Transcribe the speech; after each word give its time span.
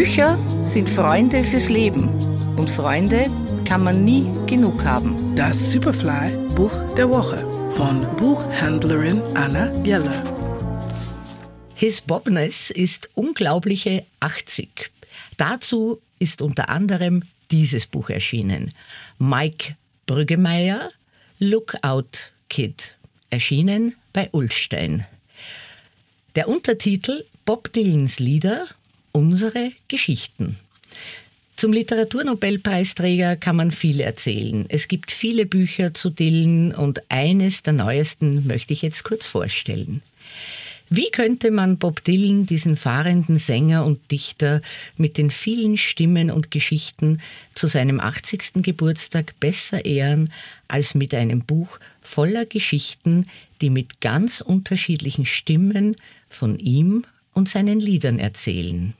Bücher 0.00 0.38
sind 0.64 0.88
Freunde 0.88 1.44
fürs 1.44 1.68
Leben 1.68 2.08
und 2.56 2.70
Freunde 2.70 3.26
kann 3.66 3.84
man 3.84 4.02
nie 4.02 4.24
genug 4.46 4.82
haben. 4.82 5.36
Das 5.36 5.72
Superfly 5.72 6.34
Buch 6.54 6.72
der 6.94 7.10
Woche 7.10 7.36
von 7.70 8.06
Buchhändlerin 8.16 9.20
Anna 9.34 9.66
Geller. 9.82 10.24
His 11.74 12.00
Bobness 12.00 12.70
ist 12.70 13.10
unglaubliche 13.14 14.06
80. 14.20 14.90
Dazu 15.36 16.00
ist 16.18 16.40
unter 16.40 16.70
anderem 16.70 17.22
dieses 17.50 17.86
Buch 17.86 18.08
erschienen. 18.08 18.72
Mike 19.18 19.76
Brüggemeier, 20.06 20.92
Lookout 21.38 22.32
Kid, 22.48 22.96
erschienen 23.28 23.96
bei 24.14 24.30
Ulstein. 24.32 25.04
Der 26.36 26.48
Untertitel 26.48 27.22
Bob 27.44 27.70
Dylans 27.74 28.18
Lieder, 28.18 28.66
unsere 29.12 29.72
Geschichten. 29.88 30.56
Zum 31.56 31.74
Literaturnobelpreisträger 31.74 33.36
kann 33.36 33.56
man 33.56 33.70
viel 33.70 34.00
erzählen. 34.00 34.64
Es 34.70 34.88
gibt 34.88 35.12
viele 35.12 35.44
Bücher 35.44 35.92
zu 35.92 36.08
Dylan 36.08 36.74
und 36.74 37.10
eines 37.10 37.62
der 37.62 37.74
neuesten 37.74 38.46
möchte 38.46 38.72
ich 38.72 38.80
jetzt 38.80 39.04
kurz 39.04 39.26
vorstellen. 39.26 40.00
Wie 40.92 41.10
könnte 41.10 41.52
man 41.52 41.78
Bob 41.78 42.02
Dylan, 42.02 42.46
diesen 42.46 42.76
fahrenden 42.76 43.38
Sänger 43.38 43.84
und 43.84 44.10
Dichter 44.10 44.60
mit 44.96 45.18
den 45.18 45.30
vielen 45.30 45.78
Stimmen 45.78 46.32
und 46.32 46.50
Geschichten 46.50 47.20
zu 47.54 47.68
seinem 47.68 48.00
80. 48.00 48.54
Geburtstag 48.62 49.38
besser 49.38 49.84
ehren 49.84 50.32
als 50.66 50.96
mit 50.96 51.14
einem 51.14 51.42
Buch 51.42 51.78
voller 52.02 52.44
Geschichten, 52.44 53.26
die 53.60 53.70
mit 53.70 54.00
ganz 54.00 54.40
unterschiedlichen 54.40 55.26
Stimmen 55.26 55.94
von 56.28 56.58
ihm 56.58 57.04
und 57.34 57.48
seinen 57.48 57.78
Liedern 57.78 58.18
erzählen? 58.18 58.94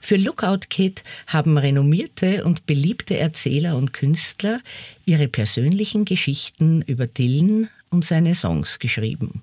Für 0.00 0.16
Lookout 0.16 0.68
Kid 0.70 1.02
haben 1.26 1.58
renommierte 1.58 2.44
und 2.44 2.66
beliebte 2.66 3.18
Erzähler 3.18 3.76
und 3.76 3.92
Künstler 3.92 4.60
ihre 5.04 5.28
persönlichen 5.28 6.04
Geschichten 6.04 6.82
über 6.82 7.06
Dylan 7.06 7.68
und 7.90 8.04
seine 8.04 8.34
Songs 8.34 8.78
geschrieben 8.78 9.42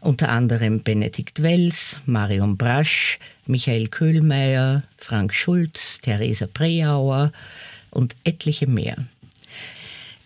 unter 0.00 0.28
anderem 0.28 0.82
Benedikt 0.82 1.42
Wells, 1.42 1.98
Marion 2.06 2.56
Brasch, 2.56 3.18
Michael 3.46 3.88
Köhlmeier, 3.88 4.82
Frank 4.96 5.34
Schulz, 5.34 5.98
Theresa 5.98 6.46
Preauer 6.46 7.32
und 7.90 8.14
etliche 8.24 8.66
mehr. 8.66 8.96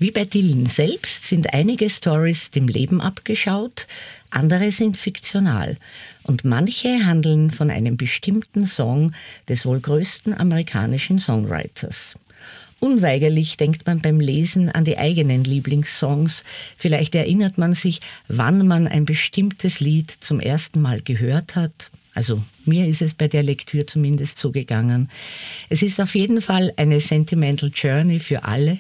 Wie 0.03 0.11
bei 0.11 0.25
Dylan 0.25 0.67
selbst 0.67 1.27
sind 1.27 1.55
einige 1.55 1.89
Stories 1.89 2.51
dem 2.51 2.67
Leben 2.67 3.01
abgeschaut, 3.01 3.87
andere 4.31 4.73
sind 4.73 4.97
fiktional 4.97 5.77
und 6.25 6.45
manche 6.45 7.07
handeln 7.07 7.53
von 7.53 7.71
einem 7.71 7.97
bestimmten 7.97 8.67
Song 8.67 9.13
des 9.49 9.65
wohl 9.65 9.79
größten 9.79 10.35
amerikanischen 10.35 11.21
Songwriters. 11.21 12.17
Unweigerlich 12.81 13.57
denkt 13.57 13.87
man 13.87 14.01
beim 14.01 14.19
Lesen 14.19 14.71
an 14.71 14.85
die 14.85 14.99
eigenen 14.99 15.45
Lieblingssongs. 15.45 16.43
Vielleicht 16.77 17.15
erinnert 17.15 17.57
man 17.57 17.75
sich, 17.75 18.01
wann 18.27 18.67
man 18.67 18.89
ein 18.89 19.05
bestimmtes 19.05 19.79
Lied 19.79 20.11
zum 20.19 20.41
ersten 20.41 20.81
Mal 20.81 21.01
gehört 21.01 21.55
hat. 21.55 21.93
Also 22.13 22.43
mir 22.65 22.89
ist 22.89 23.03
es 23.03 23.15
bei 23.15 23.29
der 23.29 23.45
Lektüre 23.45 23.87
zumindest 23.87 24.41
so. 24.41 24.53
Es 25.69 25.83
ist 25.83 26.01
auf 26.01 26.17
jeden 26.17 26.41
Fall 26.41 26.73
eine 26.77 27.01
Sentimental 27.01 27.71
Journey 27.73 28.19
für 28.19 28.43
alle, 28.43 28.79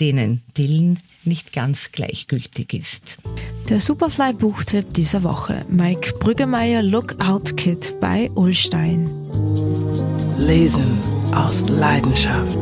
denen 0.00 0.42
Dylan 0.56 0.98
nicht 1.24 1.52
ganz 1.52 1.92
gleichgültig 1.92 2.74
ist. 2.74 3.16
Der 3.68 3.80
Superfly-Buchtipp 3.80 4.94
dieser 4.94 5.22
Woche. 5.22 5.64
Mike 5.68 6.14
Brüggemeier 6.20 6.82
Lookout 6.82 7.56
Kid 7.56 7.94
bei 8.00 8.30
Ulstein. 8.34 9.08
Lesen 10.38 10.98
aus 11.34 11.68
Leidenschaft. 11.68 12.58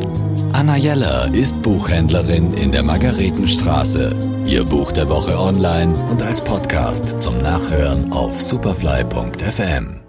Anna 0.53 0.77
Jeller 0.77 1.33
ist 1.33 1.61
Buchhändlerin 1.61 2.53
in 2.53 2.71
der 2.71 2.83
Margaretenstraße. 2.83 4.15
Ihr 4.47 4.63
Buch 4.63 4.91
der 4.91 5.09
Woche 5.09 5.37
online 5.37 5.93
und 6.09 6.21
als 6.21 6.41
Podcast 6.41 7.19
zum 7.19 7.37
Nachhören 7.41 8.11
auf 8.13 8.41
superfly.fm. 8.41 10.04